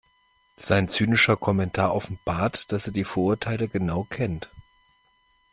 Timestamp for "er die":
2.87-3.03